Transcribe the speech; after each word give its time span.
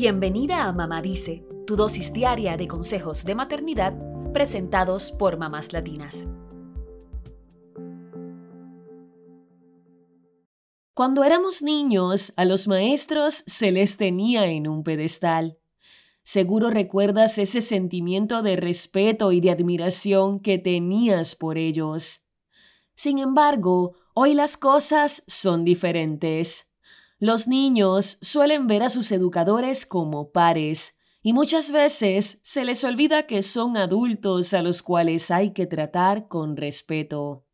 Bienvenida 0.00 0.68
a 0.68 0.72
Mamá 0.72 1.02
Dice, 1.02 1.44
tu 1.66 1.74
dosis 1.74 2.12
diaria 2.12 2.56
de 2.56 2.68
consejos 2.68 3.24
de 3.24 3.34
maternidad 3.34 3.98
presentados 4.32 5.10
por 5.10 5.38
mamás 5.38 5.72
latinas. 5.72 6.28
Cuando 10.94 11.24
éramos 11.24 11.62
niños, 11.62 12.32
a 12.36 12.44
los 12.44 12.68
maestros 12.68 13.42
se 13.48 13.72
les 13.72 13.96
tenía 13.96 14.46
en 14.46 14.68
un 14.68 14.84
pedestal. 14.84 15.58
Seguro 16.22 16.70
recuerdas 16.70 17.36
ese 17.38 17.60
sentimiento 17.60 18.42
de 18.42 18.54
respeto 18.54 19.32
y 19.32 19.40
de 19.40 19.50
admiración 19.50 20.38
que 20.38 20.58
tenías 20.58 21.34
por 21.34 21.58
ellos. 21.58 22.24
Sin 22.94 23.18
embargo, 23.18 23.96
hoy 24.14 24.34
las 24.34 24.56
cosas 24.56 25.24
son 25.26 25.64
diferentes. 25.64 26.67
Los 27.20 27.48
niños 27.48 28.18
suelen 28.22 28.68
ver 28.68 28.84
a 28.84 28.88
sus 28.88 29.10
educadores 29.10 29.86
como 29.86 30.30
pares 30.30 30.98
y 31.20 31.32
muchas 31.32 31.72
veces 31.72 32.40
se 32.44 32.64
les 32.64 32.84
olvida 32.84 33.26
que 33.26 33.42
son 33.42 33.76
adultos 33.76 34.54
a 34.54 34.62
los 34.62 34.84
cuales 34.84 35.32
hay 35.32 35.52
que 35.52 35.66
tratar 35.66 36.28
con 36.28 36.56
respeto. 36.56 37.44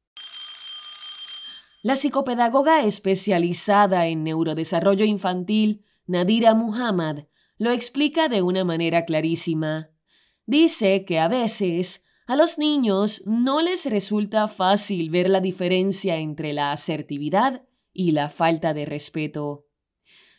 La 1.83 1.97
psicopedagoga 1.97 2.85
especializada 2.85 4.07
en 4.07 4.23
neurodesarrollo 4.23 5.07
infantil, 5.07 5.83
Nadira 6.07 6.55
Muhammad, 6.55 7.21
lo 7.57 7.71
explica 7.71 8.29
de 8.29 8.43
una 8.43 8.65
manera 8.65 9.07
clarísima. 9.07 9.91
Dice 10.45 11.07
que 11.07 11.19
a 11.21 11.29
veces 11.29 12.05
a 12.27 12.37
los 12.37 12.59
niños 12.59 13.23
no 13.25 13.63
les 13.63 13.87
resulta 13.87 14.47
fácil 14.47 15.09
ver 15.09 15.31
la 15.31 15.41
diferencia 15.41 16.17
entre 16.17 16.53
la 16.53 16.73
asertividad 16.73 17.65
y 17.95 18.11
la 18.11 18.29
falta 18.29 18.75
de 18.75 18.85
respeto. 18.85 19.67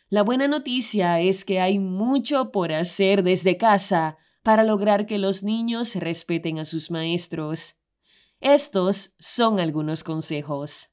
La 0.08 0.22
buena 0.22 0.46
noticia 0.46 1.18
es 1.20 1.44
que 1.44 1.60
hay 1.60 1.80
mucho 1.80 2.52
por 2.52 2.72
hacer 2.72 3.24
desde 3.24 3.56
casa 3.56 4.18
para 4.44 4.62
lograr 4.62 5.06
que 5.06 5.18
los 5.18 5.42
niños 5.42 5.96
respeten 5.96 6.60
a 6.60 6.64
sus 6.64 6.92
maestros. 6.92 7.80
Estos 8.40 9.16
son 9.18 9.58
algunos 9.58 10.04
consejos. 10.04 10.90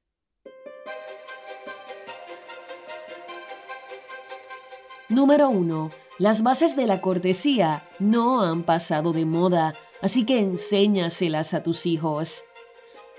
Número 5.09 5.49
1. 5.49 5.91
Las 6.17 6.41
bases 6.41 6.75
de 6.75 6.87
la 6.87 7.01
cortesía 7.01 7.87
no 7.99 8.41
han 8.41 8.63
pasado 8.63 9.13
de 9.13 9.25
moda, 9.25 9.75
así 10.01 10.25
que 10.25 10.39
enséñaselas 10.39 11.53
a 11.53 11.61
tus 11.61 11.85
hijos. 11.85 12.43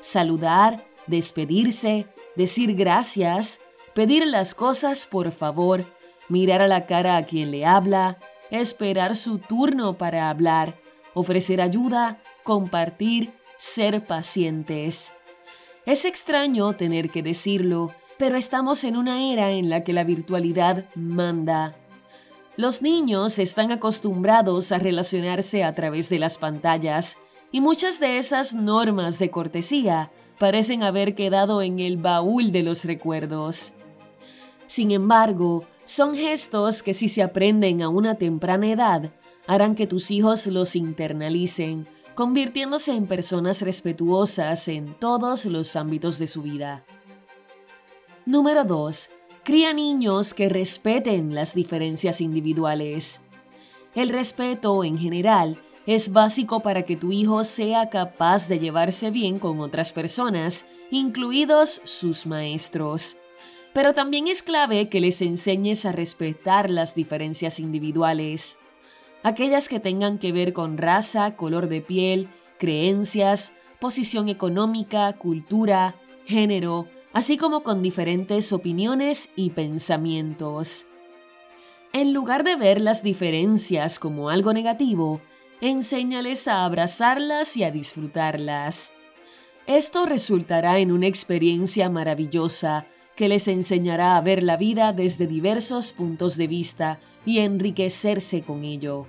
Saludar, 0.01 0.89
despedirse, 1.07 2.09
decir 2.37 2.75
gracias, 2.75 3.61
pedir 3.95 4.27
las 4.27 4.55
cosas 4.55 5.07
por 5.07 5.33
favor, 5.33 5.85
mirar 6.29 6.63
a 6.63 6.69
la 6.69 6.87
cara 6.87 7.17
a 7.17 7.27
quien 7.27 7.51
le 7.51 7.65
habla, 7.65 8.19
esperar 8.51 9.17
su 9.17 9.39
turno 9.39 9.97
para 9.99 10.31
hablar, 10.31 10.81
ofrecer 11.15 11.61
ayuda, 11.61 12.21
compartir, 12.43 13.33
ser 13.57 14.07
pacientes. 14.07 15.13
Es 15.87 16.05
extraño 16.05 16.75
tener 16.77 17.11
que 17.11 17.23
decirlo, 17.23 17.93
pero 18.19 18.37
estamos 18.37 18.85
en 18.85 18.97
una 18.97 19.31
era 19.33 19.51
en 19.51 19.69
la 19.71 19.85
que 19.85 19.93
la 19.93 20.05
virtualidad 20.05 20.87
manda. 20.95 21.77
Los 22.57 22.83
niños 22.83 23.39
están 23.39 23.73
acostumbrados 23.73 24.71
a 24.71 24.79
relacionarse 24.79 25.65
a 25.65 25.75
través 25.75 26.09
de 26.09 26.21
las 26.21 26.39
pantallas 26.39 27.19
y 27.51 27.61
muchas 27.61 28.01
de 28.01 28.19
esas 28.19 28.55
normas 28.55 29.19
de 29.19 29.31
cortesía 29.31 30.11
parecen 30.39 30.83
haber 30.83 31.15
quedado 31.15 31.63
en 31.63 31.81
el 31.81 31.97
baúl 31.97 32.53
de 32.53 32.63
los 32.63 32.85
recuerdos. 32.85 33.73
Sin 34.67 34.91
embargo, 34.91 35.65
son 35.85 36.15
gestos 36.15 36.83
que 36.83 36.95
si 36.95 37.09
se 37.09 37.23
aprenden 37.23 37.83
a 37.83 37.89
una 37.89 38.17
temprana 38.17 38.71
edad, 38.71 39.13
harán 39.47 39.75
que 39.75 39.87
tus 39.87 40.11
hijos 40.11 40.47
los 40.47 40.77
internalicen, 40.77 41.87
convirtiéndose 42.15 42.93
en 42.93 43.07
personas 43.07 43.63
respetuosas 43.63 44.69
en 44.69 44.95
todos 44.99 45.45
los 45.45 45.77
ámbitos 45.77 46.19
de 46.19 46.27
su 46.27 46.43
vida. 46.43 46.85
Número 48.25 48.65
2. 48.65 49.11
Cría 49.43 49.75
niños 49.75 50.33
que 50.33 50.49
respeten 50.49 51.35
las 51.35 51.55
diferencias 51.55 52.23
individuales. 52.23 53.21
El 53.95 54.09
respeto, 54.09 54.83
en 54.85 54.99
general, 54.99 55.61
es 55.87 56.13
básico 56.13 56.61
para 56.61 56.85
que 56.85 56.97
tu 56.97 57.13
hijo 57.13 57.45
sea 57.45 57.91
capaz 57.91 58.49
de 58.49 58.59
llevarse 58.59 59.11
bien 59.11 59.39
con 59.39 59.61
otras 59.61 59.93
personas, 59.93 60.67
incluidos 60.91 61.83
sus 61.85 62.27
maestros. 62.27 63.17
Pero 63.73 63.93
también 63.93 64.29
es 64.29 64.43
clave 64.43 64.89
que 64.89 65.01
les 65.01 65.21
enseñes 65.21 65.85
a 65.85 65.93
respetar 65.93 66.71
las 66.71 66.95
diferencias 66.95 67.59
individuales, 67.59 68.59
aquellas 69.23 69.69
que 69.69 69.81
tengan 69.81 70.19
que 70.19 70.33
ver 70.33 70.53
con 70.53 70.79
raza, 70.79 71.37
color 71.37 71.69
de 71.69 71.81
piel, 71.81 72.31
creencias, 72.59 73.53
posición 73.81 74.29
económica, 74.29 75.13
cultura, 75.15 75.97
género, 76.25 76.89
así 77.13 77.37
como 77.37 77.63
con 77.63 77.83
diferentes 77.83 78.53
opiniones 78.53 79.31
y 79.37 79.51
pensamientos. 79.51 80.87
En 81.93 82.13
lugar 82.13 82.43
de 82.43 82.57
ver 82.57 82.81
las 82.81 83.03
diferencias 83.03 83.99
como 83.99 84.31
algo 84.31 84.53
negativo, 84.53 85.21
enséñales 85.69 86.47
a 86.47 86.65
abrazarlas 86.65 87.57
y 87.57 87.65
a 87.65 87.71
disfrutarlas. 87.71 88.93
Esto 89.67 90.05
resultará 90.05 90.79
en 90.79 90.93
una 90.93 91.07
experiencia 91.07 91.89
maravillosa 91.89 92.87
que 93.17 93.29
les 93.29 93.49
enseñará 93.49 94.17
a 94.17 94.21
ver 94.21 94.43
la 94.43 94.59
vida 94.59 94.93
desde 94.93 95.27
diversos 95.27 95.93
puntos 95.93 96.37
de 96.37 96.49
vista 96.49 97.01
y 97.25 97.39
enriquecerse 97.39 98.43
con 98.43 98.63
ello. 98.65 99.07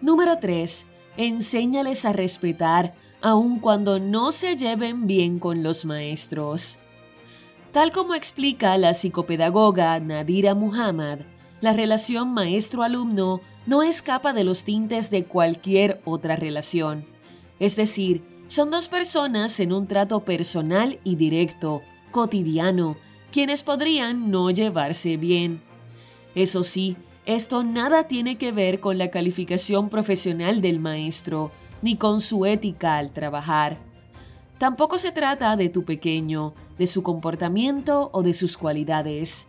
Número 0.00 0.38
3. 0.38 0.86
Enséñales 1.18 2.06
a 2.06 2.14
respetar 2.14 2.94
aun 3.20 3.58
cuando 3.58 4.00
no 4.00 4.32
se 4.32 4.56
lleven 4.56 5.06
bien 5.06 5.38
con 5.38 5.62
los 5.62 5.84
maestros. 5.84 6.78
Tal 7.72 7.92
como 7.92 8.14
explica 8.14 8.78
la 8.78 8.94
psicopedagoga 8.94 10.00
Nadira 10.00 10.54
Muhammad, 10.54 11.20
la 11.62 11.72
relación 11.72 12.34
maestro-alumno 12.34 13.40
no 13.66 13.82
escapa 13.84 14.32
de 14.32 14.42
los 14.42 14.64
tintes 14.64 15.10
de 15.10 15.24
cualquier 15.24 16.02
otra 16.04 16.34
relación. 16.36 17.06
Es 17.60 17.76
decir, 17.76 18.24
son 18.48 18.70
dos 18.70 18.88
personas 18.88 19.58
en 19.60 19.72
un 19.72 19.86
trato 19.86 20.24
personal 20.24 20.98
y 21.04 21.14
directo, 21.14 21.80
cotidiano, 22.10 22.96
quienes 23.30 23.62
podrían 23.62 24.30
no 24.30 24.50
llevarse 24.50 25.16
bien. 25.16 25.62
Eso 26.34 26.64
sí, 26.64 26.96
esto 27.26 27.62
nada 27.62 28.08
tiene 28.08 28.36
que 28.38 28.50
ver 28.50 28.80
con 28.80 28.98
la 28.98 29.12
calificación 29.12 29.88
profesional 29.88 30.60
del 30.60 30.80
maestro, 30.80 31.52
ni 31.80 31.96
con 31.96 32.20
su 32.20 32.44
ética 32.44 32.98
al 32.98 33.12
trabajar. 33.12 33.78
Tampoco 34.58 34.98
se 34.98 35.12
trata 35.12 35.56
de 35.56 35.68
tu 35.68 35.84
pequeño, 35.84 36.54
de 36.76 36.88
su 36.88 37.04
comportamiento 37.04 38.10
o 38.12 38.24
de 38.24 38.34
sus 38.34 38.58
cualidades. 38.58 39.46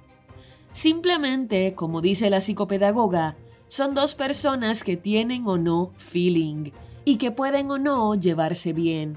Simplemente, 0.74 1.76
como 1.76 2.02
dice 2.02 2.30
la 2.32 2.42
psicopedagoga, 2.42 3.38
son 3.68 3.94
dos 3.94 4.16
personas 4.16 4.84
que 4.84 4.98
tienen 4.98 5.48
o 5.48 5.58
no 5.58 5.92
feeling 5.98 6.72
y 7.06 7.18
que 7.18 7.32
pueden 7.32 7.70
o 7.72 7.78
no 7.78 8.16
llevarse 8.16 8.74
bien. 8.74 9.16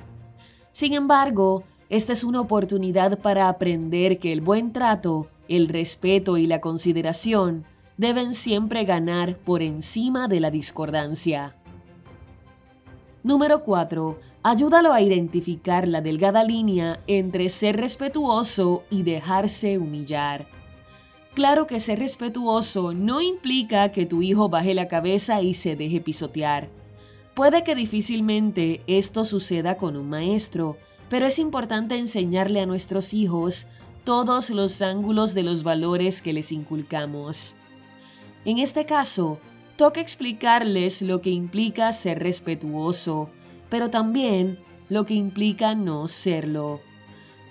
Sin 0.72 0.92
embargo, 0.92 1.64
esta 1.88 2.12
es 2.12 2.24
una 2.24 2.40
oportunidad 2.40 3.20
para 3.20 3.48
aprender 3.48 4.18
que 4.18 4.32
el 4.32 4.42
buen 4.42 4.72
trato, 4.72 5.28
el 5.48 5.68
respeto 5.68 6.36
y 6.36 6.46
la 6.46 6.60
consideración 6.60 7.64
deben 7.96 8.34
siempre 8.34 8.84
ganar 8.84 9.38
por 9.38 9.62
encima 9.62 10.28
de 10.28 10.40
la 10.40 10.50
discordancia. 10.50 11.56
Número 13.22 13.64
4. 13.64 14.18
Ayúdalo 14.42 14.92
a 14.92 15.00
identificar 15.00 15.88
la 15.88 16.00
delgada 16.02 16.44
línea 16.44 17.00
entre 17.06 17.48
ser 17.48 17.76
respetuoso 17.78 18.84
y 18.90 19.02
dejarse 19.02 19.78
humillar. 19.78 20.55
Claro 21.36 21.66
que 21.66 21.80
ser 21.80 21.98
respetuoso 21.98 22.94
no 22.94 23.20
implica 23.20 23.92
que 23.92 24.06
tu 24.06 24.22
hijo 24.22 24.48
baje 24.48 24.72
la 24.72 24.88
cabeza 24.88 25.42
y 25.42 25.52
se 25.52 25.76
deje 25.76 26.00
pisotear. 26.00 26.70
Puede 27.34 27.62
que 27.62 27.74
difícilmente 27.74 28.82
esto 28.86 29.26
suceda 29.26 29.76
con 29.76 29.98
un 29.98 30.08
maestro, 30.08 30.78
pero 31.10 31.26
es 31.26 31.38
importante 31.38 31.98
enseñarle 31.98 32.60
a 32.60 32.66
nuestros 32.66 33.12
hijos 33.12 33.66
todos 34.02 34.48
los 34.48 34.80
ángulos 34.80 35.34
de 35.34 35.42
los 35.42 35.62
valores 35.62 36.22
que 36.22 36.32
les 36.32 36.52
inculcamos. 36.52 37.54
En 38.46 38.56
este 38.56 38.86
caso, 38.86 39.38
toca 39.76 40.00
explicarles 40.00 41.02
lo 41.02 41.20
que 41.20 41.28
implica 41.28 41.92
ser 41.92 42.18
respetuoso, 42.18 43.28
pero 43.68 43.90
también 43.90 44.58
lo 44.88 45.04
que 45.04 45.12
implica 45.12 45.74
no 45.74 46.08
serlo. 46.08 46.80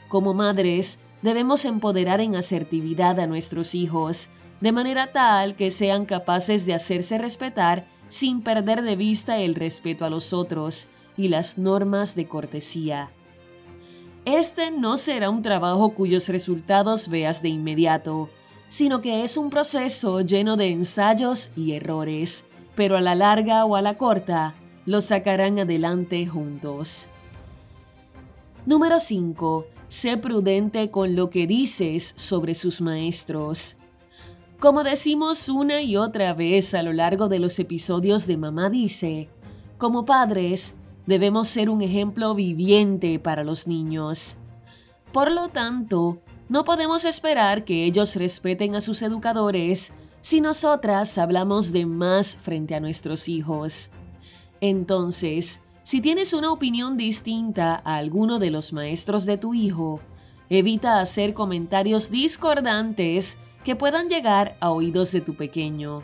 Como 0.08 0.34
madres, 0.34 0.98
debemos 1.26 1.66
empoderar 1.66 2.22
en 2.22 2.36
asertividad 2.36 3.20
a 3.20 3.26
nuestros 3.26 3.74
hijos, 3.74 4.30
de 4.62 4.72
manera 4.72 5.12
tal 5.12 5.56
que 5.56 5.72
sean 5.72 6.06
capaces 6.06 6.68
de 6.68 6.76
hacerse 6.76 7.18
respetar 7.18 7.88
sin 8.08 8.42
perder 8.42 8.84
de 8.84 8.96
vista 8.96 9.40
el 9.40 9.56
respeto 9.56 10.06
a 10.06 10.12
los 10.12 10.34
otros 10.34 10.88
y 11.18 11.28
las 11.30 11.58
normas 11.58 12.16
de 12.16 12.28
cortesía. 12.28 13.10
Este 14.26 14.70
no 14.70 14.98
será 14.98 15.32
un 15.32 15.42
trabajo 15.42 15.96
cuyos 15.96 16.30
resultados 16.30 17.10
veas 17.10 17.42
de 17.42 17.50
inmediato, 17.50 18.30
sino 18.70 19.02
que 19.02 19.24
es 19.24 19.36
un 19.36 19.50
proceso 19.50 20.22
lleno 20.22 20.58
de 20.58 20.70
ensayos 20.70 21.50
y 21.56 21.74
errores, 21.74 22.46
pero 22.76 22.98
a 22.98 23.02
la 23.02 23.16
larga 23.16 23.66
o 23.66 23.76
a 23.76 23.82
la 23.82 23.98
corta, 23.98 24.54
lo 24.86 25.02
sacarán 25.02 25.58
adelante 25.58 26.28
juntos. 26.28 27.08
Número 28.68 29.00
5. 29.00 29.75
Sé 29.88 30.18
prudente 30.18 30.90
con 30.90 31.16
lo 31.16 31.30
que 31.30 31.48
dices 31.48 32.14
sobre 32.16 32.56
sus 32.56 32.82
maestros. 32.82 33.78
Como 34.60 34.84
decimos 34.84 35.48
una 35.50 35.82
y 35.82 35.96
otra 35.98 36.34
vez 36.34 36.74
a 36.74 36.82
lo 36.82 36.94
largo 36.94 37.28
de 37.28 37.40
los 37.40 37.60
episodios 37.60 38.26
de 38.26 38.38
Mamá 38.38 38.70
Dice, 38.70 39.30
como 39.78 40.06
padres 40.06 40.76
debemos 41.06 41.48
ser 41.50 41.70
un 41.70 41.82
ejemplo 41.82 42.34
viviente 42.34 43.20
para 43.20 43.44
los 43.44 43.68
niños. 43.68 44.38
Por 45.12 45.32
lo 45.32 45.50
tanto, 45.50 46.22
no 46.50 46.64
podemos 46.64 47.06
esperar 47.06 47.66
que 47.66 47.86
ellos 47.86 48.16
respeten 48.16 48.76
a 48.76 48.82
sus 48.82 49.02
educadores 49.02 49.94
si 50.22 50.42
nosotras 50.42 51.18
hablamos 51.18 51.72
de 51.72 51.86
más 51.86 52.36
frente 52.36 52.74
a 52.76 52.80
nuestros 52.80 53.28
hijos. 53.28 53.92
Entonces, 54.62 55.62
si 55.86 56.02
tienes 56.02 56.34
una 56.34 56.52
opinión 56.52 56.98
distinta 56.98 57.80
a 57.86 57.98
alguno 57.98 58.40
de 58.40 58.50
los 58.50 58.74
maestros 58.74 59.28
de 59.28 59.38
tu 59.38 59.54
hijo, 59.54 60.00
evita 60.50 61.00
hacer 61.00 61.36
comentarios 61.36 62.10
discordantes 62.10 63.38
que 63.64 63.76
puedan 63.76 64.10
llegar 64.10 64.58
a 64.62 64.72
oídos 64.72 65.12
de 65.12 65.22
tu 65.22 65.36
pequeño. 65.36 66.02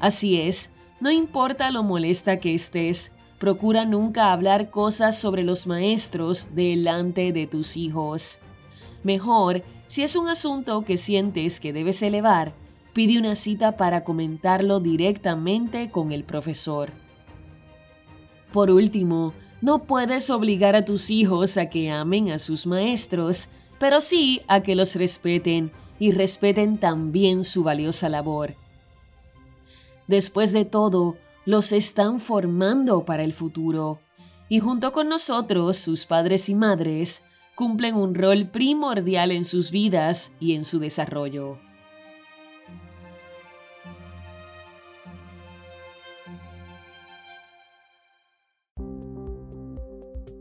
Así 0.00 0.38
es, 0.38 0.74
no 1.00 1.10
importa 1.10 1.70
lo 1.70 1.82
molesta 1.82 2.40
que 2.40 2.54
estés, 2.54 3.12
procura 3.38 3.86
nunca 3.86 4.34
hablar 4.34 4.68
cosas 4.68 5.18
sobre 5.18 5.44
los 5.44 5.66
maestros 5.66 6.54
delante 6.54 7.32
de 7.32 7.46
tus 7.46 7.78
hijos. 7.78 8.40
Mejor, 9.02 9.62
si 9.86 10.02
es 10.02 10.14
un 10.14 10.28
asunto 10.28 10.84
que 10.84 10.98
sientes 10.98 11.58
que 11.58 11.72
debes 11.72 12.02
elevar, 12.02 12.52
pide 12.92 13.18
una 13.18 13.34
cita 13.34 13.78
para 13.78 14.04
comentarlo 14.04 14.78
directamente 14.78 15.90
con 15.90 16.12
el 16.12 16.22
profesor. 16.24 16.99
Por 18.52 18.70
último, 18.70 19.32
no 19.60 19.84
puedes 19.84 20.30
obligar 20.30 20.74
a 20.74 20.84
tus 20.84 21.10
hijos 21.10 21.56
a 21.56 21.70
que 21.70 21.90
amen 21.90 22.30
a 22.30 22.38
sus 22.38 22.66
maestros, 22.66 23.48
pero 23.78 24.00
sí 24.00 24.40
a 24.48 24.62
que 24.62 24.74
los 24.74 24.96
respeten 24.96 25.72
y 25.98 26.12
respeten 26.12 26.78
también 26.78 27.44
su 27.44 27.62
valiosa 27.62 28.08
labor. 28.08 28.54
Después 30.08 30.52
de 30.52 30.64
todo, 30.64 31.16
los 31.44 31.72
están 31.72 32.20
formando 32.20 33.04
para 33.04 33.22
el 33.22 33.32
futuro 33.32 34.00
y 34.48 34.58
junto 34.58 34.90
con 34.90 35.08
nosotros, 35.08 35.76
sus 35.76 36.06
padres 36.06 36.48
y 36.48 36.56
madres, 36.56 37.22
cumplen 37.54 37.94
un 37.94 38.16
rol 38.16 38.48
primordial 38.48 39.30
en 39.30 39.44
sus 39.44 39.70
vidas 39.70 40.32
y 40.40 40.54
en 40.54 40.64
su 40.64 40.80
desarrollo. 40.80 41.60